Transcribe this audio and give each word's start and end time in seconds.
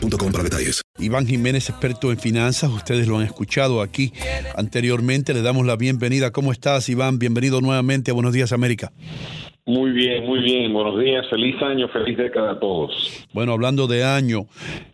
para 0.00 0.44
detalles. 0.44 0.82
Iván 0.98 1.26
Jiménez, 1.26 1.68
experto 1.68 2.10
en 2.12 2.18
finanzas, 2.18 2.70
ustedes 2.70 3.06
lo 3.06 3.18
han 3.18 3.24
escuchado 3.24 3.82
aquí 3.82 4.12
anteriormente. 4.54 5.34
Le 5.34 5.42
damos 5.42 5.66
la 5.66 5.76
bienvenida. 5.76 6.30
¿Cómo 6.30 6.52
estás, 6.52 6.88
Iván? 6.88 7.18
Bienvenido 7.18 7.60
nuevamente 7.60 8.10
a 8.10 8.14
Buenos 8.14 8.32
Días, 8.32 8.52
América. 8.52 8.92
Muy 9.68 9.90
bien, 9.90 10.24
muy 10.24 10.38
bien. 10.42 10.72
Buenos 10.72 10.96
días, 11.00 11.26
feliz 11.28 11.56
año, 11.60 11.88
feliz 11.88 12.16
década 12.16 12.52
a 12.52 12.60
todos. 12.60 13.26
Bueno, 13.32 13.52
hablando 13.52 13.88
de 13.88 14.04
año 14.04 14.46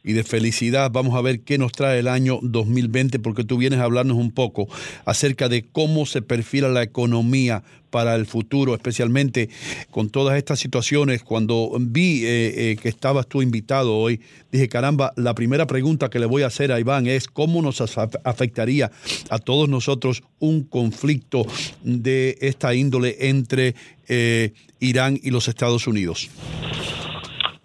y 0.03 0.14
de 0.14 0.25
felicidad, 0.25 0.91
vamos 0.91 1.14
a 1.14 1.20
ver 1.20 1.41
qué 1.41 1.59
nos 1.59 1.73
trae 1.73 1.98
el 1.98 2.09
año 2.09 2.39
2020, 2.41 3.19
porque 3.19 3.45
tú 3.45 3.59
vienes 3.59 3.81
a 3.81 3.84
hablarnos 3.84 4.17
un 4.17 4.31
poco 4.33 4.69
acerca 5.05 5.51
de 5.51 5.67
cómo 5.70 6.06
se 6.06 6.23
perfila 6.23 6.70
la 6.70 6.83
economía 6.83 7.63
para 7.91 8.14
el 8.14 8.24
futuro, 8.24 8.74
especialmente 8.74 9.51
con 9.91 10.08
todas 10.08 10.39
estas 10.39 10.58
situaciones. 10.58 11.23
Cuando 11.23 11.73
vi 11.79 12.25
eh, 12.25 12.70
eh, 12.70 12.77
que 12.83 12.89
estabas 12.89 13.27
tú 13.27 13.42
invitado 13.42 13.95
hoy, 13.95 14.23
dije, 14.51 14.70
caramba, 14.70 15.13
la 15.17 15.35
primera 15.35 15.67
pregunta 15.67 16.08
que 16.08 16.19
le 16.19 16.25
voy 16.25 16.45
a 16.45 16.46
hacer 16.46 16.73
a 16.73 16.80
Iván 16.80 17.07
es 17.07 17.29
cómo 17.29 17.61
nos 17.61 17.83
af- 17.83 18.19
afectaría 18.25 18.91
a 19.29 19.39
todos 19.39 19.69
nosotros 19.69 20.23
un 20.39 20.63
conflicto 20.63 21.45
de 21.85 22.39
esta 22.41 22.75
índole 22.75 23.29
entre 23.29 23.75
eh, 24.14 24.52
Irán 24.78 25.18
y 25.23 25.30
los 25.30 25.48
Estados 25.48 25.86
Unidos. 25.86 26.28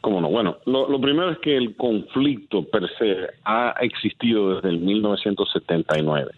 Cómo 0.07 0.21
no. 0.21 0.29
Bueno, 0.29 0.59
lo, 0.63 0.87
lo 0.87 1.01
primero 1.01 1.31
es 1.31 1.37
que 1.39 1.57
el 1.57 1.75
conflicto 1.75 2.63
per 2.63 2.87
se 2.97 3.27
ha 3.43 3.75
existido 3.81 4.55
desde 4.55 4.69
el 4.69 4.79
1979. 4.79 6.31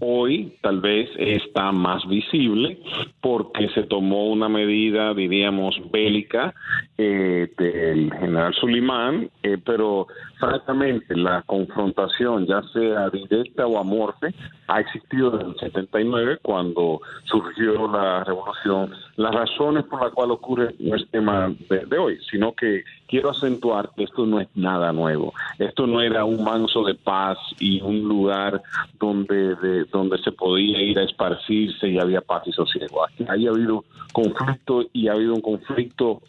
Hoy 0.00 0.52
tal 0.60 0.82
vez 0.82 1.08
está 1.16 1.72
más 1.72 2.06
visible 2.06 2.78
porque 3.22 3.70
se 3.70 3.84
tomó 3.84 4.28
una 4.28 4.50
medida, 4.50 5.14
diríamos, 5.14 5.80
bélica 5.90 6.54
eh, 6.98 7.48
del 7.56 8.12
general 8.12 8.52
Sulimán, 8.52 9.30
eh, 9.42 9.56
pero 9.64 10.08
francamente 10.38 11.16
la 11.16 11.40
confrontación, 11.46 12.46
ya 12.46 12.60
sea 12.74 13.08
directa 13.08 13.66
o 13.66 13.78
amorfe, 13.78 14.34
ha 14.68 14.80
existido 14.80 15.30
desde 15.30 15.52
el 15.52 15.58
79 15.58 16.38
cuando 16.42 17.00
surgió 17.24 17.88
la 17.88 18.24
revolución. 18.24 18.92
Las 19.16 19.34
razones 19.34 19.84
por 19.84 20.02
las 20.02 20.12
cuales 20.12 20.34
ocurre 20.34 20.74
no 20.80 20.96
es 20.96 21.08
tema 21.10 21.54
de, 21.70 21.86
de 21.86 21.98
hoy, 21.98 22.18
sino 22.30 22.52
que 22.52 22.84
quiero 23.08 23.30
acentuar 23.30 23.90
que 23.96 24.04
esto 24.04 24.26
no 24.26 24.40
es 24.40 24.48
nada 24.54 24.92
nuevo. 24.92 25.32
Esto 25.58 25.86
no 25.86 26.00
era 26.00 26.24
un 26.24 26.42
manso 26.44 26.84
de 26.84 26.94
paz 26.94 27.38
y 27.58 27.80
un 27.80 28.02
lugar 28.08 28.62
donde, 28.98 29.54
de- 29.56 29.84
donde 29.84 30.18
se 30.18 30.32
podía 30.32 30.80
ir 30.82 30.98
a 30.98 31.04
esparcirse 31.04 31.88
y 31.88 31.98
había 31.98 32.20
paz 32.20 32.42
y 32.46 32.52
sosiego. 32.52 33.04
Aquí 33.04 33.46
ha 33.46 33.50
habido 33.50 33.84
conflicto 34.12 34.84
y 34.92 35.08
ha 35.08 35.12
habido 35.12 35.34
un 35.34 35.40
conflicto, 35.40 36.22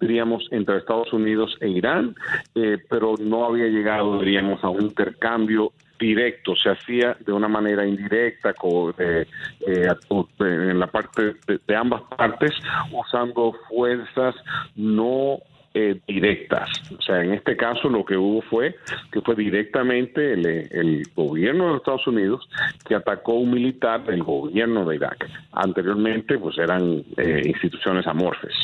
diríamos, 0.00 0.46
entre 0.50 0.78
Estados 0.78 1.12
Unidos 1.12 1.56
e 1.60 1.68
Irán, 1.68 2.14
eh, 2.54 2.78
pero 2.88 3.14
no 3.20 3.44
había 3.44 3.66
llegado, 3.66 4.18
diríamos, 4.18 4.62
a 4.64 4.68
un 4.68 4.82
intercambio 4.82 5.72
directo, 5.98 6.54
se 6.56 6.68
hacía 6.70 7.16
de 7.24 7.32
una 7.32 7.48
manera 7.48 7.86
indirecta 7.86 8.52
co- 8.52 8.92
eh, 8.98 9.26
eh, 9.66 9.88
a- 9.88 10.44
en 10.44 10.78
la 10.78 10.88
parte 10.88 11.36
de 11.66 11.76
ambas 11.76 12.02
partes 12.02 12.52
usando 12.92 13.54
fuerzas 13.70 14.34
no 14.74 15.38
eh, 15.78 16.00
directas. 16.08 16.70
O 16.98 17.02
sea, 17.02 17.22
en 17.22 17.34
este 17.34 17.54
caso 17.54 17.90
lo 17.90 18.02
que 18.02 18.16
hubo 18.16 18.40
fue 18.40 18.74
que 19.12 19.20
fue 19.20 19.34
directamente 19.34 20.32
el, 20.32 20.46
el 20.46 21.02
gobierno 21.14 21.70
de 21.70 21.76
Estados 21.76 22.06
Unidos 22.06 22.48
que 22.88 22.94
atacó 22.94 23.34
un 23.34 23.50
militar 23.50 24.02
del 24.06 24.22
gobierno 24.22 24.86
de 24.86 24.96
Irak. 24.96 25.28
Anteriormente, 25.52 26.38
pues 26.38 26.56
eran 26.56 27.04
eh, 27.18 27.42
instituciones 27.44 28.06
amorfes. 28.06 28.54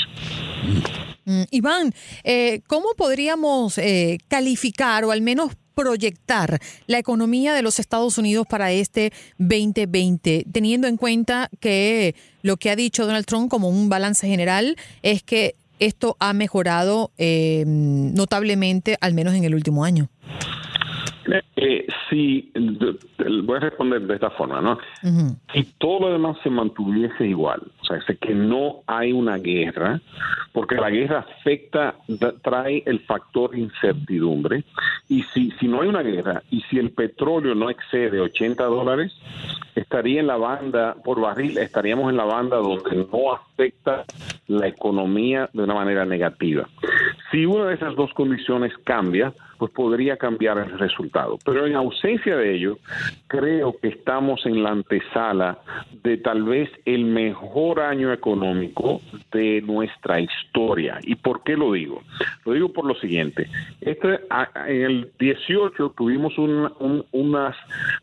Mm, 1.27 1.43
Iván, 1.51 1.93
eh, 2.25 2.63
¿cómo 2.67 2.95
podríamos 2.97 3.77
eh, 3.77 4.19
calificar 4.29 5.05
o 5.05 5.11
al 5.11 5.21
menos 5.21 5.53
proyectar 5.75 6.61
la 6.87 6.99
economía 6.99 7.55
de 7.55 7.63
los 7.63 7.79
Estados 7.79 8.17
Unidos 8.19 8.47
para 8.49 8.73
este 8.73 9.13
2020, 9.39 10.47
teniendo 10.51 10.87
en 10.87 10.97
cuenta 10.97 11.49
que 11.61 12.15
lo 12.43 12.57
que 12.57 12.71
ha 12.71 12.77
dicho 12.77 13.07
Donald 13.07 13.27
Trump 13.27 13.51
como 13.51 13.69
un 13.69 13.89
balance 13.89 14.27
general 14.27 14.77
es 15.03 15.23
que 15.23 15.55
esto 15.87 16.17
ha 16.21 16.33
mejorado 16.33 17.11
eh, 17.19 17.65
notablemente, 17.67 18.97
al 19.01 19.15
menos 19.15 19.35
en 19.35 19.45
el 19.45 19.55
último 19.55 19.85
año? 19.85 20.09
Eh, 21.57 21.87
sí, 22.11 22.53
voy 23.45 23.57
a 23.57 23.61
responder 23.61 24.03
de 24.03 24.15
esta 24.15 24.31
forma, 24.31 24.61
¿no? 24.61 24.79
si 25.53 25.65
todo 25.79 26.01
lo 26.01 26.13
demás 26.13 26.37
se 26.43 26.51
mantuviese 26.51 27.27
igual, 27.27 27.63
o 27.83 27.85
sea, 27.85 27.97
es 27.97 28.19
que 28.19 28.35
no 28.35 28.83
hay 28.87 29.13
una 29.13 29.39
guerra, 29.39 30.01
porque 30.53 30.77
la 30.77 30.89
guerra 30.89 31.27
afecta, 31.29 31.97
trae 32.43 32.83
el 32.87 33.01
factor 33.01 33.57
incertidumbre, 33.59 34.65
y 35.09 35.23
si, 35.35 35.51
si 35.53 35.67
no 35.67 35.83
hay 35.83 35.89
una 35.89 36.03
guerra, 36.03 36.43
y 36.51 36.61
si 36.63 36.79
el 36.79 36.93
petróleo 36.93 37.55
no 37.55 37.71
excede 37.71 38.21
80 38.21 38.65
dólares, 38.65 39.13
estaría 39.75 40.21
en 40.21 40.29
la 40.29 40.37
banda, 40.37 40.95
por 41.05 41.21
barril, 41.21 41.59
estaríamos 41.59 42.11
en 42.11 42.17
la 42.17 42.25
banda 42.25 42.57
donde 42.59 43.07
no 43.11 43.33
afecta 43.33 44.05
la 44.47 44.69
economía 44.69 45.51
de 45.53 45.63
una 45.63 45.75
manera 45.75 46.05
negativa. 46.05 46.69
Si 47.31 47.47
una 47.47 47.67
de 47.67 47.75
esas 47.75 47.97
dos 47.97 48.13
condiciones 48.13 48.73
cambia, 48.85 49.33
pues 49.63 49.73
podría 49.73 50.17
cambiar 50.17 50.59
el 50.59 50.77
resultado. 50.79 51.39
Pero 51.45 51.67
en 51.67 51.77
ausencia 51.77 52.37
de 52.37 52.53
ello, 52.53 52.79
creo 53.29 53.77
que 53.81 53.89
estamos 53.89 54.45
en 54.45 54.63
la 54.63 54.71
antesala 54.71 55.59
de 56.03 56.17
tal 56.17 56.43
vez 56.43 56.69
el 56.85 57.05
mejor 57.05 57.72
año 57.81 58.13
económico 58.13 59.01
de 59.33 59.63
nuestra 59.63 60.21
historia. 60.21 60.99
¿Y 61.03 61.15
por 61.15 61.43
qué 61.43 61.57
lo 61.57 61.73
digo? 61.73 62.03
Lo 62.45 62.53
digo 62.53 62.73
por 62.73 62.85
lo 62.85 62.95
siguiente. 62.97 63.49
Este, 63.81 64.21
en 64.67 64.83
el 64.83 65.13
18 65.19 65.95
tuvimos 65.97 66.35
unas 66.39 67.57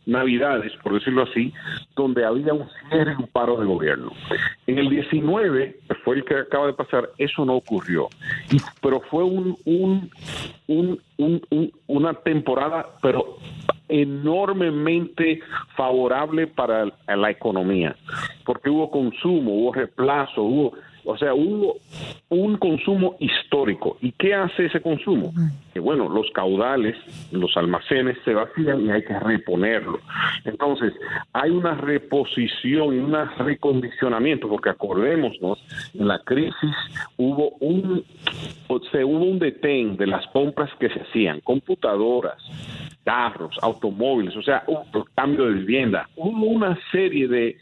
navidades, 0.06 0.74
por 0.84 0.94
decirlo 0.94 1.24
así, 1.24 1.54
donde 1.96 2.26
había 2.26 2.54
un 2.54 2.68
cierre 2.90 3.16
paro 3.32 3.58
de 3.58 3.66
gobierno. 3.66 4.12
En 4.68 4.78
el 4.78 4.90
19, 4.90 5.80
fue 6.04 6.18
el 6.18 6.26
que 6.26 6.36
acaba 6.36 6.68
de 6.68 6.74
pasar, 6.74 7.10
eso 7.18 7.46
no 7.46 7.56
ocurrió. 7.56 8.10
pero 8.82 9.02
fue 9.02 9.24
un, 9.24 9.58
un, 9.66 10.12
una 11.88 12.14
temporada, 12.14 12.88
pero 13.02 13.38
enormemente 13.90 15.42
favorable 15.76 16.48
para 16.48 16.86
la 17.08 17.30
economía, 17.30 17.96
porque 18.46 18.70
hubo 18.70 18.90
consumo, 18.90 19.52
hubo 19.54 19.74
reemplazo, 19.74 20.44
hubo 20.44 20.74
o 21.06 21.18
sea, 21.18 21.34
hubo 21.34 21.78
un 22.30 22.58
consumo 22.58 23.16
histórico. 23.20 23.98
¿Y 24.00 24.12
qué 24.12 24.36
hace 24.36 24.66
ese 24.66 24.80
consumo? 24.80 25.34
Que 25.74 25.80
bueno, 25.80 26.08
los 26.08 26.30
caudales, 26.32 26.96
los 27.32 27.56
almacenes 27.58 28.18
se 28.24 28.34
vacían 28.34 28.86
y 28.86 28.92
hay 28.92 29.04
que 29.04 29.18
reponerlo. 29.18 30.00
Entonces, 30.46 30.94
hay 31.34 31.50
una 31.50 31.74
reposición 31.74 32.96
y 32.96 33.00
un 33.00 33.16
recondicionamiento, 33.40 34.48
porque 34.48 34.70
acordémonos, 34.70 35.58
en 35.96 36.08
la 36.08 36.20
crisis 36.20 36.76
hubo 37.18 37.56
un, 37.60 38.04
se 38.92 39.04
hubo 39.04 39.24
un 39.24 39.40
detén 39.40 39.98
de 39.98 40.06
las 40.06 40.28
compras 40.28 40.70
que 40.80 40.90
se 40.90 41.02
hacían, 41.02 41.40
computadoras, 41.42 42.38
carros, 43.10 43.58
automóviles, 43.64 44.36
o 44.36 44.44
sea, 44.44 44.64
un 44.68 45.04
cambio 45.16 45.46
de 45.46 45.54
vivienda. 45.54 46.08
Una 46.16 46.78
serie 46.92 47.28
de 47.28 47.58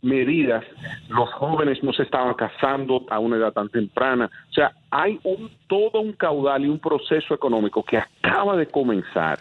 medidas. 0.00 0.64
Los 1.08 1.28
jóvenes 1.32 1.82
no 1.82 1.92
se 1.92 2.04
estaban 2.04 2.34
casando 2.34 3.04
a 3.10 3.18
una 3.18 3.36
edad 3.36 3.52
tan 3.52 3.68
temprana. 3.68 4.30
O 4.48 4.52
sea, 4.52 4.70
hay 4.92 5.18
un, 5.24 5.50
todo 5.68 6.00
un 6.00 6.12
caudal 6.12 6.66
y 6.66 6.68
un 6.68 6.78
proceso 6.78 7.34
económico 7.34 7.82
que 7.82 7.96
acaba 7.96 8.56
de 8.58 8.66
comenzar. 8.66 9.38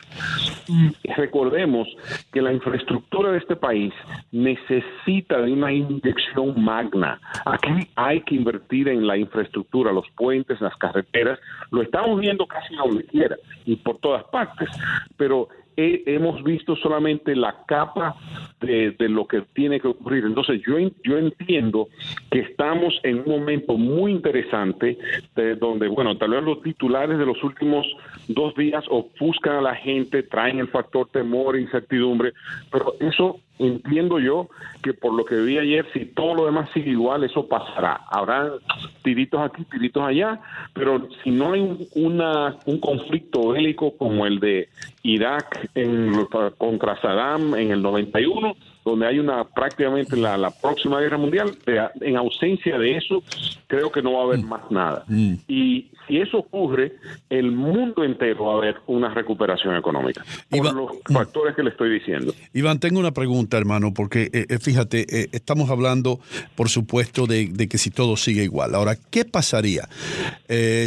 Recordemos 1.17 1.89
que 2.31 2.41
la 2.41 2.53
infraestructura 2.53 3.33
de 3.33 3.39
este 3.39 3.57
país 3.57 3.93
necesita 4.31 5.41
de 5.41 5.51
una 5.51 5.73
inyección 5.73 6.63
magna. 6.63 7.19
Aquí 7.45 7.89
hay 7.95 8.21
que 8.21 8.35
invertir 8.35 8.87
en 8.87 9.05
la 9.05 9.17
infraestructura, 9.17 9.91
los 9.91 10.09
puentes, 10.11 10.61
las 10.61 10.75
carreteras. 10.77 11.37
Lo 11.69 11.81
estamos 11.81 12.17
viendo 12.21 12.47
casi 12.47 12.73
donde 12.75 13.03
quiera 13.03 13.35
y 13.65 13.75
por 13.75 13.97
todas 13.97 14.23
partes. 14.25 14.69
Pero 15.17 15.49
hemos 15.75 16.41
visto 16.43 16.77
solamente 16.77 17.35
la 17.35 17.65
capa 17.65 18.15
de, 18.61 18.95
lo 19.09 19.25
que 19.25 19.41
tiene 19.53 19.79
que 19.79 19.87
ocurrir. 19.87 20.25
Entonces 20.25 20.61
yo, 20.65 20.77
yo 21.03 21.17
entiendo 21.17 21.89
que 22.29 22.39
estamos 22.39 22.99
en 23.03 23.19
un 23.19 23.29
momento 23.29 23.77
muy 23.77 24.11
interesante 24.11 24.97
de 25.35 25.55
donde, 25.55 25.87
bueno, 25.87 26.17
tal 26.17 26.31
vez 26.31 26.43
los 26.43 26.61
titulares 26.61 27.17
de 27.17 27.25
los 27.25 27.43
últimos 27.43 27.85
dos 28.33 28.55
días 28.55 28.83
ofuscan 28.89 29.57
a 29.57 29.61
la 29.61 29.75
gente, 29.75 30.23
traen 30.23 30.59
el 30.59 30.67
factor 30.67 31.07
temor 31.09 31.55
e 31.55 31.61
incertidumbre, 31.61 32.33
pero 32.71 32.95
eso 32.99 33.39
entiendo 33.59 34.19
yo 34.19 34.49
que 34.81 34.93
por 34.93 35.13
lo 35.13 35.23
que 35.23 35.35
vi 35.35 35.57
ayer, 35.57 35.85
si 35.93 36.05
todo 36.05 36.33
lo 36.33 36.45
demás 36.45 36.69
sigue 36.73 36.91
igual, 36.91 37.23
eso 37.23 37.47
pasará. 37.47 38.01
Habrá 38.09 38.51
tiritos 39.03 39.39
aquí, 39.39 39.63
tiritos 39.65 40.03
allá, 40.03 40.39
pero 40.73 41.07
si 41.23 41.29
no 41.29 41.53
hay 41.53 41.61
un, 41.61 41.87
una, 41.95 42.57
un 42.65 42.79
conflicto 42.79 43.49
bélico 43.49 43.95
como 43.97 44.25
el 44.25 44.39
de 44.39 44.69
Irak 45.03 45.69
en, 45.75 46.25
contra 46.57 46.99
Saddam 47.01 47.55
en 47.55 47.71
el 47.71 47.81
91, 47.81 48.55
donde 48.83 49.07
hay 49.07 49.19
una 49.19 49.43
prácticamente 49.43 50.17
la, 50.17 50.37
la 50.37 50.49
próxima 50.49 50.99
guerra 50.99 51.17
mundial, 51.17 51.51
en 52.01 52.17
ausencia 52.17 52.79
de 52.79 52.97
eso, 52.97 53.21
creo 53.67 53.91
que 53.91 54.01
no 54.01 54.13
va 54.13 54.21
a 54.21 54.23
haber 54.23 54.39
mm. 54.39 54.49
más 54.49 54.71
nada. 54.71 55.03
Mm. 55.07 55.33
Y 55.47 55.87
si 56.11 56.17
eso 56.17 56.39
ocurre, 56.39 56.97
el 57.29 57.53
mundo 57.53 58.03
entero 58.03 58.45
va 58.45 58.55
a 58.55 58.57
haber 58.57 58.75
una 58.87 59.13
recuperación 59.13 59.77
económica, 59.77 60.25
por 60.49 60.73
los 60.73 60.91
mm. 61.09 61.13
factores 61.13 61.55
que 61.55 61.63
le 61.63 61.69
estoy 61.69 61.89
diciendo. 61.89 62.33
Iván, 62.53 62.79
tengo 62.79 62.99
una 62.99 63.11
pregunta, 63.11 63.57
hermano, 63.57 63.93
porque 63.93 64.29
eh, 64.33 64.45
eh, 64.49 64.59
fíjate, 64.59 65.05
eh, 65.09 65.29
estamos 65.31 65.69
hablando, 65.69 66.19
por 66.55 66.67
supuesto, 66.67 67.27
de, 67.27 67.47
de, 67.47 67.69
que 67.69 67.77
si 67.77 67.91
todo 67.91 68.17
sigue 68.17 68.43
igual. 68.43 68.75
Ahora, 68.75 68.97
¿qué 69.09 69.23
pasaría 69.23 69.87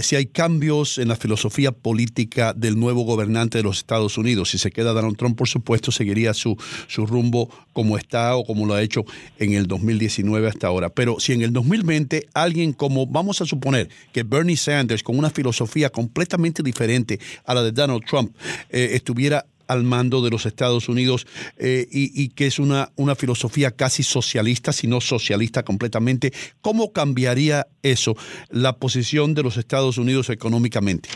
si 0.03 0.17
hay 0.17 0.26
cambios 0.26 0.99
en 0.99 1.09
la 1.09 1.17
filosofía 1.17 1.73
política 1.73 2.53
del 2.53 2.79
nuevo 2.79 3.05
gobernante 3.05 3.56
de 3.56 3.65
los 3.65 3.79
Estados 3.79 4.19
Unidos? 4.19 4.50
Si 4.50 4.59
se 4.59 4.71
queda 4.71 4.93
Donald 4.93 5.17
Trump, 5.17 5.38
por 5.38 5.49
supuesto, 5.49 5.91
seguiría 5.91 6.35
su, 6.35 6.55
su 6.87 7.06
rumbo 7.06 7.49
como 7.73 7.97
está 7.97 8.37
o 8.37 8.44
como 8.44 8.67
lo 8.67 8.75
ha 8.75 8.82
hecho 8.82 9.05
en 9.38 9.55
el 9.55 9.67
2019 9.67 10.49
hasta 10.49 10.67
ahora. 10.67 10.91
Pero 10.91 11.19
si 11.19 11.32
en 11.32 11.41
el 11.41 11.53
2020 11.55 12.29
alguien 12.35 12.75
como, 12.75 13.06
vamos 13.06 13.41
a 13.41 13.47
suponer 13.47 13.88
que 14.12 14.23
Bernie 14.23 14.56
Sanders, 14.56 15.03
con 15.03 15.13
una 15.19 15.31
filosofía 15.31 15.90
completamente 15.90 16.62
diferente 16.62 17.19
a 17.44 17.55
la 17.55 17.62
de 17.62 17.72
Donald 17.72 18.05
Trump, 18.05 18.34
eh, 18.70 18.90
estuviera 18.93 19.44
al 19.69 19.82
mando 19.82 20.22
de 20.22 20.31
los 20.31 20.46
Estados 20.46 20.88
Unidos 20.88 21.26
eh, 21.58 21.87
y, 21.90 22.28
que 22.31 22.46
es 22.46 22.58
una, 22.58 22.88
una 22.96 23.14
filosofía 23.14 23.70
casi 23.70 24.02
socialista, 24.02 24.72
si 24.72 24.87
no 24.87 25.00
socialista 25.00 25.62
completamente. 25.62 26.32
¿Cómo 26.61 26.93
cambiaría 26.93 27.66
eso, 27.82 28.14
la 28.50 28.75
posición 28.75 29.34
de 29.34 29.43
los 29.43 29.56
Estados 29.56 29.99
Unidos 29.99 30.31
económicamente? 30.31 31.08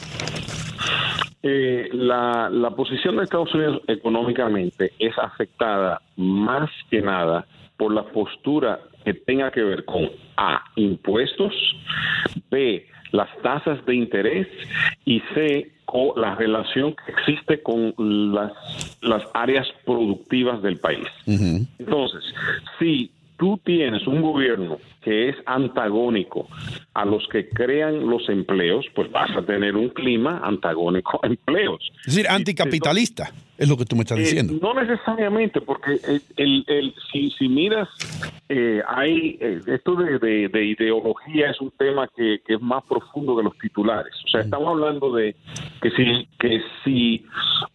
Eh, 1.42 1.88
la, 1.92 2.48
la 2.50 2.70
posición 2.70 3.16
de 3.16 3.24
Estados 3.24 3.54
Unidos 3.54 3.82
económicamente 3.86 4.92
es 4.98 5.16
afectada 5.18 6.00
más 6.16 6.68
que 6.90 7.00
nada 7.00 7.46
por 7.76 7.94
la 7.94 8.04
postura 8.10 8.80
que 9.04 9.14
tenga 9.14 9.50
que 9.52 9.62
ver 9.62 9.84
con 9.84 10.10
A, 10.36 10.64
impuestos, 10.74 11.54
B, 12.50 12.84
las 13.12 13.28
tasas 13.42 13.84
de 13.86 13.94
interés 13.94 14.46
y 15.04 15.20
C, 15.34 15.70
con 15.84 16.20
la 16.20 16.34
relación 16.34 16.94
que 16.94 17.12
existe 17.12 17.62
con 17.62 17.94
las, 18.34 18.52
las 19.00 19.22
áreas 19.32 19.66
productivas 19.86 20.62
del 20.62 20.78
país. 20.78 21.08
Entonces, 21.26 22.34
si 22.78 23.10
tú 23.38 23.58
tienes 23.64 24.06
un 24.06 24.20
gobierno 24.20 24.78
que 25.00 25.30
es 25.30 25.36
antagónico 25.46 26.48
a 26.92 27.04
los 27.04 27.26
que 27.28 27.48
crean 27.48 28.06
los 28.06 28.28
empleos, 28.28 28.84
pues 28.94 29.10
vas 29.10 29.30
a 29.36 29.42
tener 29.42 29.76
un 29.76 29.88
clima 29.90 30.40
antagónico 30.42 31.20
a 31.22 31.28
empleos. 31.28 31.80
Es 32.06 32.14
decir, 32.14 32.28
anticapitalista, 32.28 33.30
es 33.56 33.68
lo 33.68 33.76
que 33.76 33.84
tú 33.84 33.96
me 33.96 34.02
estás 34.02 34.18
eh, 34.18 34.22
diciendo. 34.22 34.54
No 34.60 34.74
necesariamente, 34.74 35.60
porque 35.60 36.00
el, 36.36 36.64
el, 36.66 36.94
si, 37.12 37.30
si, 37.30 37.48
miras, 37.48 37.88
eh, 38.48 38.82
hay 38.86 39.38
eh, 39.40 39.60
esto 39.66 39.94
de, 39.94 40.18
de, 40.48 40.64
ideología 40.64 41.50
es 41.50 41.60
un 41.60 41.70
tema 41.70 42.08
que, 42.14 42.40
que, 42.44 42.54
es 42.54 42.60
más 42.60 42.84
profundo 42.84 43.36
que 43.36 43.44
los 43.44 43.56
titulares. 43.58 44.14
O 44.26 44.28
sea, 44.28 44.40
estamos 44.42 44.68
hablando 44.68 45.12
de 45.12 45.36
que 45.80 45.90
si, 45.92 46.28
que 46.38 46.60
si 46.84 47.24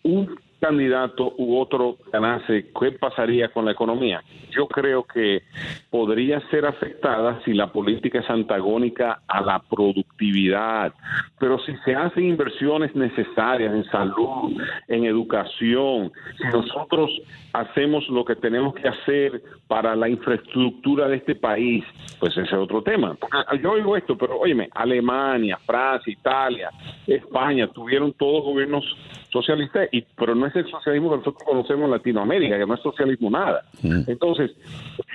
un 0.03 0.35
candidato 0.63 1.33
u 1.37 1.57
otro 1.57 1.97
ganase, 2.09 2.71
¿qué 2.79 2.93
pasaría 2.93 3.49
con 3.49 3.65
la 3.65 3.71
economía? 3.71 4.23
Yo 4.49 4.65
creo 4.65 5.03
que 5.03 5.43
podría 5.89 6.39
ser 6.51 6.65
afectada 6.65 7.41
si 7.43 7.53
la 7.53 7.67
política 7.67 8.19
es 8.19 8.29
antagónica 8.29 9.23
a 9.27 9.41
la 9.41 9.59
productividad, 9.59 10.93
pero 11.37 11.59
si 11.59 11.75
se 11.83 11.93
hacen 11.95 12.23
inversiones 12.23 12.95
necesarias 12.95 13.73
en 13.73 13.83
salud, 13.91 14.57
en 14.87 15.03
educación, 15.03 16.13
si 16.37 16.47
nosotros 16.47 17.11
hacemos 17.51 18.07
lo 18.07 18.23
que 18.23 18.37
tenemos 18.37 18.73
que 18.75 18.87
hacer 18.87 19.41
para 19.67 19.97
la 19.97 20.07
infraestructura 20.07 21.09
de 21.09 21.17
este 21.17 21.35
país, 21.35 21.83
pues 22.21 22.31
ese 22.37 22.43
es 22.43 22.53
otro 22.53 22.81
tema. 22.81 23.17
yo 23.61 23.73
oigo 23.73 23.97
esto, 23.97 24.17
pero 24.17 24.39
óyeme, 24.39 24.69
Alemania, 24.73 25.57
Francia, 25.65 26.13
Italia, 26.13 26.69
España 27.05 27.67
tuvieron 27.67 28.13
todos 28.13 28.45
gobiernos 28.45 28.85
socialistas, 29.33 29.89
y, 29.91 30.03
pero 30.15 30.35
no 30.35 30.45
es 30.45 30.52
el 30.55 30.69
socialismo 30.69 31.11
que 31.11 31.17
nosotros 31.17 31.43
conocemos 31.43 31.85
en 31.85 31.91
Latinoamérica, 31.91 32.57
que 32.57 32.65
no 32.65 32.75
es 32.75 32.81
socialismo 32.81 33.29
nada. 33.29 33.63
Mm. 33.81 34.03
Entonces, 34.07 34.51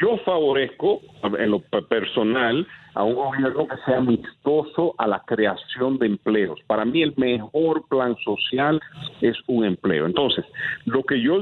yo 0.01 0.17
favorezco 0.25 1.01
en 1.39 1.51
lo 1.51 1.61
personal 1.61 2.67
a 2.95 3.05
un 3.05 3.15
gobierno 3.15 3.69
que 3.69 3.77
sea 3.85 3.99
amistoso 3.99 4.95
a 4.99 5.07
la 5.07 5.23
creación 5.25 5.99
de 5.99 6.07
empleos. 6.07 6.59
Para 6.67 6.85
mí 6.85 7.03
el 7.03 7.15
mejor 7.17 7.87
plan 7.89 8.17
social 8.25 8.81
es 9.21 9.37
un 9.47 9.65
empleo. 9.65 10.07
Entonces, 10.07 10.45
lo 10.85 11.05
que 11.05 11.21
yo 11.21 11.41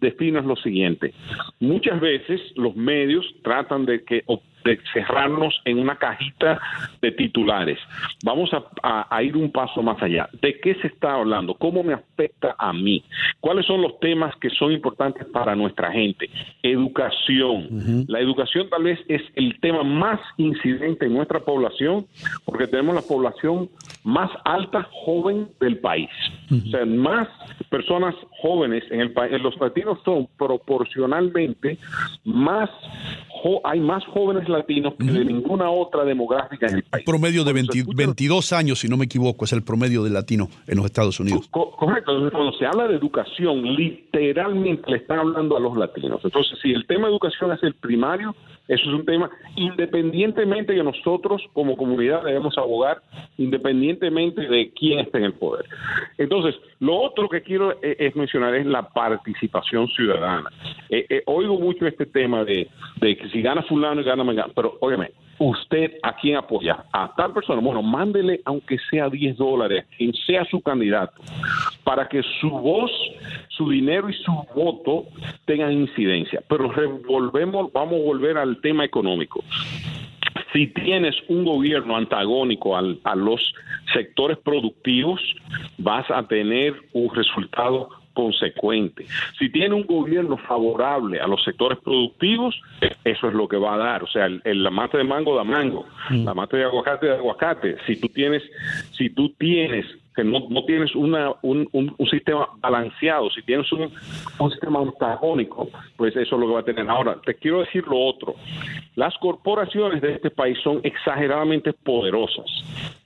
defino 0.00 0.38
es 0.40 0.46
lo 0.46 0.56
siguiente. 0.56 1.12
Muchas 1.60 2.00
veces 2.00 2.40
los 2.56 2.74
medios 2.76 3.26
tratan 3.42 3.84
de 3.84 4.04
que 4.04 4.22
de 4.66 4.78
cerrarnos 4.92 5.60
en 5.64 5.78
una 5.78 5.96
cajita 5.96 6.60
de 7.00 7.12
titulares. 7.12 7.78
Vamos 8.24 8.50
a, 8.82 9.22
ir 9.22 9.36
un 9.36 9.50
paso 9.50 9.82
más 9.82 10.00
allá. 10.02 10.28
¿De 10.42 10.60
qué 10.60 10.74
se 10.76 10.88
está 10.88 11.14
hablando? 11.14 11.54
¿Cómo 11.54 11.82
me 11.82 11.94
afecta 11.94 12.54
a 12.58 12.72
mí? 12.72 13.02
¿Cuáles 13.40 13.64
son 13.66 13.80
los 13.80 13.98
temas 14.00 14.34
que 14.36 14.50
son 14.50 14.72
importantes 14.72 15.26
para 15.26 15.54
nuestra 15.54 15.90
gente? 15.92 16.28
Educación. 16.62 18.04
La 18.08 18.20
educación 18.20 18.68
tal 18.68 18.84
vez 18.84 18.98
es 19.08 19.22
el 19.34 19.58
tema 19.60 19.82
más 19.82 20.20
incidente 20.36 21.06
en 21.06 21.14
nuestra 21.14 21.40
población 21.40 22.06
porque 22.44 22.66
tenemos 22.66 22.94
la 22.94 23.02
población 23.02 23.70
más 24.04 24.30
alta 24.44 24.88
joven 24.90 25.48
del 25.60 25.78
país. 25.78 26.10
O 26.50 26.70
sea, 26.70 26.84
más 26.84 27.28
personas 27.70 28.14
jóvenes 28.42 28.84
en 28.90 29.00
el 29.00 29.12
país. 29.12 29.40
Los 29.40 29.58
latinos 29.60 29.98
son 30.04 30.28
proporcionalmente 30.38 31.78
más 32.24 32.70
hay 33.64 33.80
más 33.80 34.04
jóvenes 34.06 34.48
latinos 34.48 34.94
que 34.98 35.04
de 35.04 35.24
ninguna 35.24 35.70
otra 35.70 36.04
demográfica 36.04 36.66
en 36.66 36.76
el 36.76 36.82
país. 36.84 37.04
Promedio 37.04 37.44
de 37.44 37.52
22 37.52 38.52
años, 38.52 38.80
si 38.80 38.88
no 38.88 38.96
me 38.96 39.04
equivoco, 39.04 39.44
es 39.44 39.52
el 39.52 39.62
promedio 39.62 40.02
de 40.04 40.10
latino 40.10 40.48
en 40.66 40.76
los 40.76 40.86
Estados 40.86 41.20
Unidos. 41.20 41.48
correcto, 41.50 42.12
entonces 42.12 42.32
cuando 42.32 42.52
se 42.52 42.66
habla 42.66 42.88
de 42.88 42.96
educación, 42.96 43.62
literalmente 43.62 44.90
le 44.90 44.98
están 44.98 45.20
hablando 45.20 45.56
a 45.56 45.60
los 45.60 45.76
latinos. 45.76 46.20
Entonces, 46.24 46.58
si 46.62 46.72
el 46.72 46.86
tema 46.86 47.06
de 47.06 47.12
educación 47.12 47.52
es 47.52 47.62
el 47.62 47.74
primario, 47.74 48.34
eso 48.68 48.82
es 48.88 48.94
un 48.94 49.04
tema, 49.04 49.30
independientemente 49.54 50.72
de 50.72 50.82
nosotros 50.82 51.42
como 51.52 51.76
comunidad 51.76 52.24
debemos 52.24 52.58
abogar, 52.58 53.00
independientemente 53.38 54.42
de 54.42 54.72
quién 54.72 54.98
esté 54.98 55.18
en 55.18 55.24
el 55.24 55.34
poder. 55.34 55.66
Entonces, 56.18 56.56
lo 56.80 56.96
otro 56.96 57.28
que 57.28 57.42
quiero 57.42 57.72
eh, 57.82 57.96
es 57.98 58.16
mencionar 58.16 58.54
es 58.54 58.66
la 58.66 58.88
participación 58.88 59.86
ciudadana. 59.88 60.50
Eh, 60.90 61.06
eh, 61.08 61.22
oigo 61.26 61.58
mucho 61.58 61.86
este 61.86 62.06
tema 62.06 62.44
de, 62.44 62.68
que 63.00 63.28
si 63.32 63.40
gana 63.40 63.62
fulano 63.62 64.00
y 64.00 64.04
gana 64.04 64.24
mengano, 64.24 64.52
pero 64.54 64.76
óyeme, 64.80 65.10
usted 65.38 65.92
a 66.02 66.16
quién 66.16 66.36
apoya, 66.36 66.84
a 66.92 67.12
tal 67.14 67.32
persona, 67.32 67.60
bueno, 67.60 67.82
mándele 67.82 68.40
aunque 68.44 68.78
sea 68.90 69.08
10 69.08 69.36
dólares, 69.36 69.84
quien 69.96 70.12
sea 70.26 70.44
su 70.44 70.60
candidato, 70.60 71.20
para 71.84 72.08
que 72.08 72.22
su 72.40 72.50
voz, 72.50 72.90
su 73.48 73.70
dinero 73.70 74.08
y 74.08 74.14
su 74.14 74.32
voto 74.54 75.04
tengan 75.44 75.72
incidencia. 75.72 76.42
Pero 76.48 76.70
revolvemos, 76.70 77.72
vamos 77.72 78.00
a 78.00 78.04
volver 78.04 78.38
al 78.38 78.60
tema 78.60 78.84
económico 78.84 79.42
si 80.52 80.68
tienes 80.68 81.14
un 81.28 81.44
gobierno 81.44 81.96
antagónico 81.96 82.76
a 82.76 83.14
los 83.14 83.54
sectores 83.92 84.38
productivos, 84.38 85.20
vas 85.76 86.10
a 86.10 86.26
tener 86.26 86.74
un 86.92 87.14
resultado 87.14 87.90
consecuente. 88.16 89.06
Si 89.38 89.50
tiene 89.50 89.74
un 89.74 89.84
gobierno 89.84 90.38
favorable 90.38 91.20
a 91.20 91.26
los 91.26 91.44
sectores 91.44 91.78
productivos, 91.78 92.58
eso 93.04 93.28
es 93.28 93.34
lo 93.34 93.46
que 93.46 93.58
va 93.58 93.74
a 93.74 93.78
dar. 93.78 94.02
O 94.02 94.06
sea, 94.06 94.24
el, 94.24 94.62
la 94.62 94.70
mate 94.70 94.96
de 94.96 95.04
mango 95.04 95.36
da 95.36 95.44
mango, 95.44 95.84
mm. 96.08 96.24
la 96.24 96.32
mate 96.32 96.56
de 96.56 96.64
aguacate 96.64 97.06
de 97.06 97.16
aguacate. 97.16 97.76
Si 97.86 98.00
tú 98.00 98.08
tienes, 98.08 98.42
si 98.92 99.10
tú 99.10 99.28
tienes 99.38 99.86
que 100.16 100.24
no, 100.24 100.46
no 100.48 100.64
tienes 100.64 100.94
una, 100.94 101.34
un, 101.42 101.68
un, 101.72 102.08
sistema 102.08 102.48
balanceado, 102.58 103.30
si 103.30 103.42
tienes 103.42 103.70
un, 103.70 103.92
un, 104.38 104.50
sistema 104.50 104.80
antagónico, 104.80 105.68
pues 105.96 106.16
eso 106.16 106.36
es 106.36 106.40
lo 106.40 106.46
que 106.46 106.54
va 106.54 106.60
a 106.60 106.64
tener. 106.64 106.88
Ahora, 106.88 107.20
te 107.24 107.34
quiero 107.34 107.60
decir 107.60 107.84
lo 107.86 108.00
otro. 108.00 108.34
Las 108.94 109.14
corporaciones 109.18 110.00
de 110.00 110.14
este 110.14 110.30
país 110.30 110.58
son 110.64 110.80
exageradamente 110.82 111.74
poderosas 111.74 112.46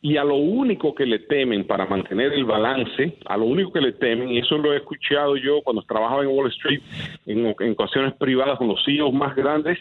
y 0.03 0.17
a 0.17 0.25
lo 0.25 0.37
único 0.37 0.95
que 0.95 1.05
le 1.05 1.19
temen 1.19 1.67
para 1.67 1.85
mantener 1.85 2.33
el 2.33 2.45
balance, 2.45 3.19
a 3.27 3.37
lo 3.37 3.45
único 3.45 3.73
que 3.73 3.83
le 3.83 3.93
temen, 3.93 4.31
y 4.31 4.39
eso 4.39 4.57
lo 4.57 4.73
he 4.73 4.79
escuchado 4.79 5.37
yo 5.37 5.61
cuando 5.63 5.83
trabajaba 5.83 6.23
en 6.23 6.29
Wall 6.29 6.49
Street, 6.49 6.81
en, 7.27 7.55
en 7.59 7.73
ocasiones 7.73 8.15
privadas 8.15 8.57
con 8.57 8.69
los 8.69 8.83
CEOs 8.85 9.13
más 9.13 9.37
grandes, 9.37 9.79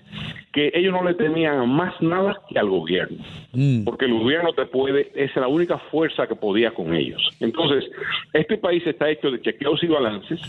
que 0.51 0.71
ellos 0.73 0.91
no 0.91 1.03
le 1.03 1.13
temían 1.13 1.69
más 1.69 1.93
nada 2.01 2.41
que 2.49 2.59
al 2.59 2.69
gobierno, 2.69 3.17
mm. 3.53 3.85
porque 3.85 4.05
el 4.05 4.13
gobierno 4.19 4.51
te 4.53 4.65
puede, 4.65 5.11
es 5.15 5.33
la 5.37 5.47
única 5.47 5.77
fuerza 5.89 6.27
que 6.27 6.35
podía 6.35 6.71
con 6.71 6.93
ellos. 6.93 7.18
Entonces, 7.39 7.89
este 8.33 8.57
país 8.57 8.85
está 8.85 9.09
hecho 9.09 9.31
de 9.31 9.41
chequeos 9.41 9.83
y 9.83 9.87
balances. 9.87 10.39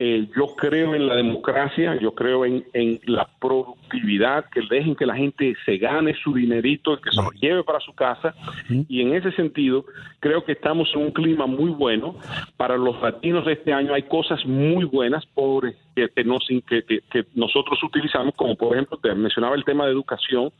Eh, 0.00 0.26
yo 0.36 0.54
creo 0.56 0.94
en 0.94 1.06
la 1.06 1.14
democracia, 1.14 1.96
yo 2.00 2.14
creo 2.14 2.44
en, 2.44 2.64
en, 2.72 3.00
la 3.06 3.28
productividad, 3.40 4.44
que 4.50 4.60
dejen 4.68 4.96
que 4.96 5.06
la 5.06 5.14
gente 5.14 5.54
se 5.64 5.78
gane 5.78 6.14
su 6.22 6.34
dinerito, 6.34 7.00
que 7.00 7.10
se 7.12 7.22
lo 7.22 7.30
lleve 7.30 7.62
para 7.62 7.78
su 7.78 7.92
casa. 7.94 8.34
Y 8.88 9.02
en 9.02 9.14
ese 9.14 9.30
sentido, 9.32 9.84
creo 10.18 10.44
que 10.44 10.52
estamos 10.52 10.90
en 10.94 11.02
un 11.02 11.10
clima 11.12 11.46
muy 11.46 11.70
bueno. 11.70 12.16
Para 12.56 12.76
los 12.76 13.00
latinos 13.00 13.46
de 13.46 13.52
este 13.52 13.72
año 13.72 13.94
hay 13.94 14.02
cosas 14.02 14.44
muy 14.44 14.84
buenas 14.84 15.24
por 15.26 15.72
que, 15.94 16.82
que, 16.82 17.00
que, 17.10 17.24
nosotros 17.34 17.82
utilizamos, 17.82 18.34
como 18.34 18.56
por 18.56 18.74
ejemplo, 18.74 18.98
te 18.98 19.14
mencionaba 19.14 19.54
el 19.56 19.64
tema 19.64 19.86
de 19.86 19.92
educación, 19.92 20.50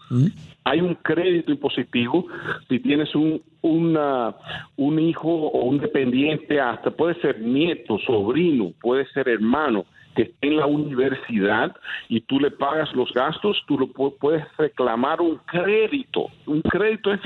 hay 0.64 0.80
un 0.80 0.94
crédito 0.96 1.50
impositivo, 1.50 2.26
si 2.68 2.78
tienes 2.80 3.14
un, 3.14 3.42
una, 3.62 4.34
un 4.76 4.98
hijo 4.98 5.28
o 5.28 5.64
un 5.64 5.78
dependiente, 5.78 6.60
hasta 6.60 6.90
puede 6.90 7.20
ser 7.20 7.40
nieto, 7.40 7.98
sobrino, 7.98 8.72
puede 8.80 9.06
ser 9.06 9.28
hermano, 9.28 9.84
que 10.14 10.22
esté 10.22 10.48
en 10.48 10.56
la 10.56 10.66
universidad 10.66 11.74
y 12.08 12.20
tú 12.20 12.40
le 12.40 12.50
pagas 12.50 12.92
los 12.94 13.12
gastos, 13.12 13.62
tú 13.66 13.78
lo 13.78 13.88
puedes 13.88 14.44
reclamar 14.56 15.20
un 15.20 15.38
crédito. 15.46 16.26
Un 16.46 16.62
crédito 16.62 17.12
es, 17.12 17.20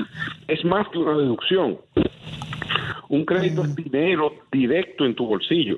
es 0.47 0.63
más 0.65 0.87
que 0.89 0.97
una 0.97 1.17
deducción. 1.17 1.77
Un 3.09 3.25
crédito 3.25 3.63
es 3.63 3.75
dinero 3.75 4.31
directo 4.51 5.03
en 5.03 5.15
tu 5.15 5.25
bolsillo. 5.25 5.77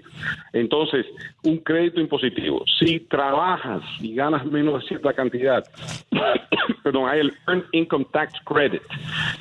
Entonces, 0.51 1.05
un 1.43 1.59
crédito 1.59 2.01
impositivo. 2.01 2.65
Si 2.77 2.99
trabajas 2.99 3.81
y 4.01 4.15
ganas 4.15 4.45
menos 4.45 4.81
de 4.81 4.87
cierta 4.89 5.13
cantidad, 5.13 5.63
perdón, 6.83 7.09
hay 7.09 7.21
el 7.21 7.33
Earned 7.47 7.65
Income 7.71 8.07
Tax 8.11 8.33
Credit, 8.43 8.81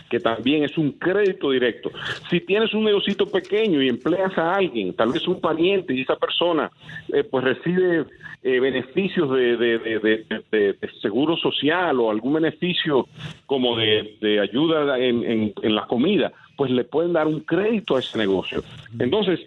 que 0.08 0.20
también 0.20 0.62
es 0.62 0.78
un 0.78 0.92
crédito 0.92 1.50
directo. 1.50 1.90
Si 2.30 2.40
tienes 2.40 2.72
un 2.74 2.84
negocito 2.84 3.26
pequeño 3.26 3.82
y 3.82 3.88
empleas 3.88 4.38
a 4.38 4.54
alguien, 4.54 4.94
tal 4.94 5.12
vez 5.12 5.26
un 5.26 5.40
pariente, 5.40 5.92
y 5.92 6.02
esa 6.02 6.14
persona 6.14 6.70
eh, 7.12 7.24
pues 7.24 7.44
recibe 7.60 8.06
eh, 8.42 8.60
beneficios 8.60 9.30
de, 9.30 9.56
de, 9.56 10.76
seguro 11.02 11.36
social 11.36 12.00
o 12.00 12.10
algún 12.10 12.34
beneficio 12.34 13.06
como 13.46 13.76
de, 13.76 14.40
ayuda 14.40 14.98
en, 14.98 15.52
en 15.62 15.74
la 15.74 15.86
comida, 15.86 16.32
pues 16.56 16.70
le 16.70 16.84
pueden 16.84 17.12
dar 17.12 17.26
un 17.26 17.40
crédito 17.40 17.96
a 17.96 18.00
ese 18.00 18.18
negocio. 18.18 18.62
Entonces, 18.98 19.40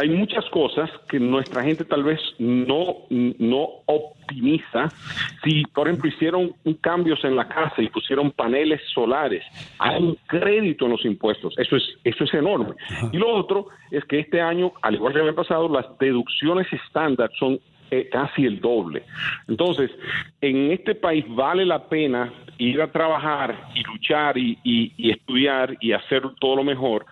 hay 0.00 0.08
muchas 0.08 0.48
cosas 0.50 0.90
que 1.08 1.20
nuestra 1.20 1.62
gente 1.62 1.84
tal 1.84 2.02
vez 2.02 2.18
no, 2.38 3.06
no 3.10 3.68
optimiza. 3.84 4.88
Si, 5.44 5.62
por 5.74 5.88
ejemplo, 5.88 6.08
hicieron 6.08 6.54
cambios 6.80 7.22
en 7.24 7.36
la 7.36 7.46
casa 7.46 7.82
y 7.82 7.88
pusieron 7.88 8.30
paneles 8.30 8.80
solares, 8.94 9.44
hay 9.78 10.02
un 10.02 10.16
crédito 10.26 10.86
en 10.86 10.92
los 10.92 11.04
impuestos. 11.04 11.54
Eso 11.58 11.76
es, 11.76 11.82
eso 12.02 12.24
es 12.24 12.32
enorme. 12.32 12.74
Y 13.12 13.18
lo 13.18 13.30
otro 13.34 13.66
es 13.90 14.02
que 14.06 14.20
este 14.20 14.40
año, 14.40 14.72
al 14.80 14.94
igual 14.94 15.12
que 15.12 15.20
el 15.20 15.28
año 15.28 15.36
pasado, 15.36 15.68
las 15.68 15.86
deducciones 15.98 16.66
estándar 16.72 17.30
son 17.38 17.60
eh, 17.90 18.08
casi 18.10 18.44
el 18.44 18.60
doble. 18.60 19.02
Entonces, 19.48 19.90
en 20.40 20.70
este 20.70 20.94
país 20.94 21.24
vale 21.28 21.66
la 21.66 21.88
pena 21.88 22.32
ir 22.60 22.80
a 22.82 22.92
trabajar 22.92 23.70
y 23.74 23.82
luchar 23.82 24.36
y, 24.36 24.92
estudiar 24.98 25.76
y 25.80 25.92
hacer 25.92 26.22
todo 26.40 26.56
lo 26.56 26.64
mejor. 26.64 27.06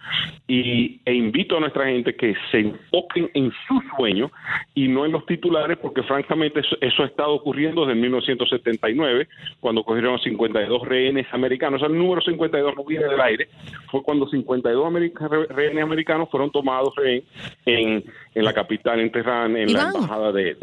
Y, 0.47 1.01
e 1.05 1.15
invito 1.15 1.57
a 1.57 1.61
nuestra 1.61 1.87
gente 1.87 2.15
que 2.15 2.35
se 2.51 2.61
enfoquen 2.61 3.31
en 3.35 3.51
su 3.67 3.81
sueño 3.97 4.31
y 4.75 4.89
no 4.89 5.07
en 5.07 5.13
los 5.13 5.25
titulares, 5.27 5.79
porque 5.79 6.03
francamente 6.03 6.61
eso, 6.81 7.03
ha 7.03 7.07
estado 7.07 7.33
ocurriendo 7.33 7.87
desde 7.87 8.01
1979, 8.01 9.27
cuando 9.61 9.83
cogieron 9.83 10.19
52 10.19 10.87
rehenes 10.87 11.27
americanos. 11.33 11.83
el 11.83 11.97
número 11.97 12.21
52 12.21 12.77
no 12.77 12.85
viene 12.85 13.07
del 13.07 13.21
aire, 13.21 13.49
fue 13.91 14.03
cuando 14.03 14.29
52 14.29 14.93
rehenes 15.49 15.83
americanos 15.83 16.29
fueron 16.31 16.51
tomados 16.51 16.95
en, 17.65 18.05
la 18.35 18.53
capital, 18.53 19.01
en 19.01 19.11
Teherán, 19.11 19.57
en 19.57 19.73
la 19.73 19.85
embajada 19.85 20.33
de, 20.33 20.55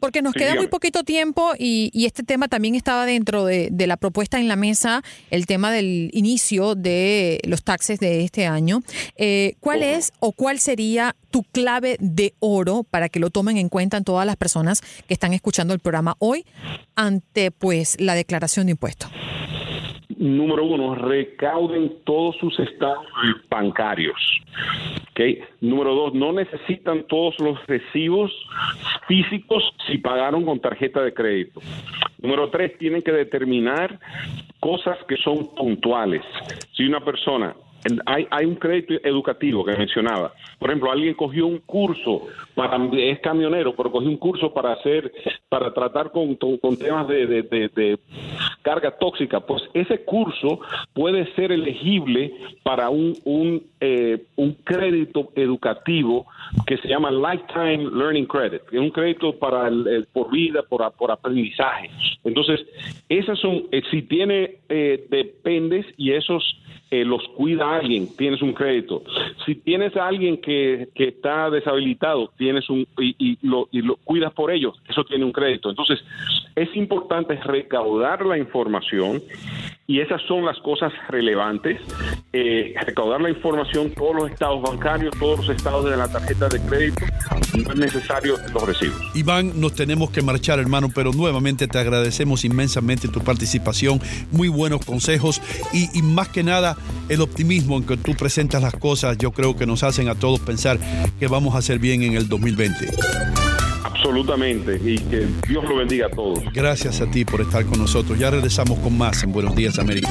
Porque 0.00 0.22
nos 0.22 0.34
queda 0.34 0.54
muy 0.54 0.68
poquito 0.68 1.02
tiempo 1.04 1.52
y, 1.58 1.90
este 2.04 2.22
tema 2.22 2.48
también 2.48 2.74
estaba 2.74 3.06
dentro 3.06 3.46
de, 3.46 3.68
de 3.72 3.86
la 3.86 3.96
propuesta 3.96 4.38
en 4.38 4.46
la 4.46 4.56
mesa 4.56 5.02
el 5.30 5.46
tema 5.46 5.72
del 5.72 6.10
inicio 6.12 6.74
de 6.74 7.40
los 7.44 7.64
taxes 7.64 7.98
de 7.98 8.24
este 8.24 8.46
año. 8.46 8.80
Eh, 9.16 9.54
¿Cuál 9.60 9.82
es 9.82 10.12
o 10.20 10.32
cuál 10.32 10.58
sería 10.58 11.16
tu 11.30 11.42
clave 11.42 11.96
de 12.00 12.34
oro 12.40 12.84
para 12.88 13.08
que 13.08 13.20
lo 13.20 13.30
tomen 13.30 13.56
en 13.56 13.68
cuenta 13.68 13.96
en 13.96 14.04
todas 14.04 14.26
las 14.26 14.36
personas 14.36 14.82
que 15.06 15.14
están 15.14 15.32
escuchando 15.32 15.74
el 15.74 15.80
programa 15.80 16.14
hoy 16.18 16.44
ante 16.94 17.50
pues 17.50 18.00
la 18.00 18.14
declaración 18.14 18.66
de 18.66 18.72
impuestos? 18.72 19.10
número 20.16 20.64
uno, 20.64 20.94
recauden 20.94 21.92
todos 22.04 22.36
sus 22.36 22.58
estados 22.58 23.06
bancarios. 23.50 24.16
¿Okay? 25.10 25.40
Número 25.60 25.94
dos, 25.94 26.14
no 26.14 26.32
necesitan 26.32 27.06
todos 27.08 27.38
los 27.40 27.64
recibos 27.66 28.32
físicos 29.06 29.72
si 29.86 29.98
pagaron 29.98 30.44
con 30.44 30.60
tarjeta 30.60 31.02
de 31.02 31.12
crédito. 31.12 31.60
Número 32.20 32.48
tres, 32.50 32.78
tienen 32.78 33.02
que 33.02 33.12
determinar 33.12 33.98
cosas 34.60 34.98
que 35.06 35.16
son 35.16 35.54
puntuales. 35.54 36.22
Si 36.72 36.84
una 36.84 37.00
persona 37.00 37.54
hay, 38.06 38.26
hay 38.30 38.46
un 38.46 38.54
crédito 38.56 38.94
educativo 39.06 39.64
que 39.64 39.76
mencionaba. 39.76 40.32
Por 40.58 40.70
ejemplo, 40.70 40.90
alguien 40.90 41.14
cogió 41.14 41.46
un 41.46 41.58
curso 41.58 42.26
para 42.54 42.78
es 42.92 43.20
camionero, 43.20 43.74
pero 43.76 43.92
cogió 43.92 44.08
un 44.08 44.16
curso 44.16 44.52
para 44.52 44.72
hacer 44.72 45.12
para 45.54 45.72
tratar 45.72 46.10
con, 46.10 46.36
temas 46.76 47.06
de, 47.06 47.96
carga 48.62 48.90
tóxica. 48.90 49.38
Pues 49.38 49.62
ese 49.72 50.04
curso 50.04 50.58
puede 50.92 51.32
ser 51.36 51.52
elegible 51.52 52.34
para 52.64 52.90
un 52.90 53.14
eh, 53.86 54.24
un 54.36 54.54
crédito 54.64 55.30
educativo 55.36 56.26
que 56.66 56.78
se 56.78 56.88
llama 56.88 57.10
Lifetime 57.10 57.90
Learning 57.94 58.26
Credit, 58.26 58.62
que 58.62 58.76
es 58.76 58.82
un 58.82 58.90
crédito 58.90 59.38
para 59.38 59.68
el, 59.68 60.08
por 60.12 60.30
vida, 60.32 60.62
por, 60.62 60.90
por 60.94 61.10
aprendizaje. 61.10 61.90
Entonces, 62.24 62.66
esas 63.08 63.38
son, 63.38 63.64
eh, 63.70 63.82
si 63.90 64.02
tiene 64.02 64.56
eh, 64.68 65.06
dependes 65.10 65.86
y 65.96 66.12
esos 66.12 66.42
eh, 66.90 67.04
los 67.04 67.26
cuida 67.36 67.76
alguien, 67.76 68.08
tienes 68.16 68.40
un 68.40 68.52
crédito. 68.52 69.02
Si 69.44 69.56
tienes 69.56 69.96
a 69.96 70.06
alguien 70.06 70.38
que, 70.38 70.88
que 70.94 71.08
está 71.08 71.50
deshabilitado, 71.50 72.30
tienes 72.38 72.70
un 72.70 72.86
y, 72.98 73.36
lo, 73.42 73.68
y 73.72 73.82
lo 73.82 73.96
cuidas 73.96 74.32
por 74.32 74.50
ellos, 74.50 74.80
eso 74.88 75.02
tiene 75.04 75.24
un 75.24 75.32
crédito. 75.32 75.43
Entonces, 75.52 76.00
Es 76.56 76.74
importante 76.76 77.34
recaudar 77.34 78.24
la 78.24 78.38
información 78.38 79.20
y 79.86 80.00
esas 80.00 80.22
son 80.22 80.44
las 80.44 80.56
cosas 80.60 80.92
relevantes. 81.08 81.80
Eh, 82.32 82.74
recaudar 82.86 83.20
la 83.20 83.28
información, 83.28 83.92
todos 83.92 84.14
los 84.14 84.30
estados 84.30 84.62
bancarios, 84.62 85.12
todos 85.18 85.40
los 85.40 85.48
estados 85.56 85.84
de 85.90 85.96
la 85.96 86.08
tarjeta 86.08 86.48
de 86.48 86.60
crédito, 86.60 87.04
no 87.54 87.72
es 87.72 87.76
necesario 87.76 88.36
los 88.52 88.66
recibos. 88.66 88.96
Iván, 89.14 89.60
nos 89.60 89.74
tenemos 89.74 90.10
que 90.10 90.22
marchar, 90.22 90.58
hermano, 90.58 90.88
pero 90.94 91.12
nuevamente 91.12 91.66
te 91.66 91.78
agradecemos 91.78 92.44
inmensamente 92.44 93.08
tu 93.08 93.20
participación, 93.20 94.00
muy 94.30 94.48
buenos 94.48 94.84
consejos 94.84 95.42
y, 95.72 95.88
y 95.98 96.02
más 96.02 96.28
que 96.28 96.44
nada 96.44 96.76
el 97.08 97.20
optimismo 97.20 97.76
en 97.76 97.86
que 97.86 97.96
tú 97.96 98.14
presentas 98.14 98.62
las 98.62 98.74
cosas, 98.74 99.18
yo 99.18 99.32
creo 99.32 99.56
que 99.56 99.66
nos 99.66 99.82
hacen 99.82 100.08
a 100.08 100.14
todos 100.14 100.40
pensar 100.40 100.78
que 101.18 101.26
vamos 101.26 101.54
a 101.54 101.58
hacer 101.58 101.78
bien 101.78 102.02
en 102.02 102.14
el 102.14 102.28
2020. 102.28 103.53
Absolutamente, 104.04 104.78
y 104.84 104.98
que 104.98 105.26
Dios 105.48 105.64
lo 105.64 105.76
bendiga 105.76 106.08
a 106.08 106.10
todos. 106.10 106.44
Gracias 106.52 107.00
a 107.00 107.10
ti 107.10 107.24
por 107.24 107.40
estar 107.40 107.64
con 107.64 107.78
nosotros. 107.78 108.18
Ya 108.18 108.30
regresamos 108.30 108.78
con 108.80 108.98
más 108.98 109.22
en 109.22 109.32
Buenos 109.32 109.56
Días 109.56 109.78
América. 109.78 110.10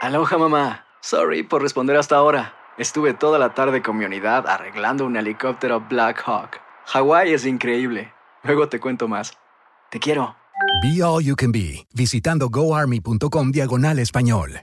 Aloha 0.00 0.38
mamá. 0.38 0.86
Sorry 1.02 1.44
por 1.44 1.62
responder 1.62 1.96
hasta 1.96 2.16
ahora. 2.16 2.52
Estuve 2.78 3.14
toda 3.14 3.38
la 3.38 3.54
tarde 3.54 3.80
con 3.80 3.96
mi 3.96 4.04
unidad 4.04 4.48
arreglando 4.48 5.06
un 5.06 5.16
helicóptero 5.16 5.86
Black 5.88 6.20
Hawk. 6.26 6.60
Hawái 6.86 7.32
es 7.32 7.46
increíble. 7.46 8.12
Luego 8.42 8.68
te 8.68 8.80
cuento 8.80 9.06
más. 9.06 9.38
Te 9.88 10.00
quiero. 10.00 10.34
Be 10.82 11.00
All 11.00 11.22
You 11.22 11.36
Can 11.36 11.52
Be, 11.52 11.86
visitando 11.94 12.48
goarmy.com 12.48 13.52
diagonal 13.52 14.00
español. 14.00 14.62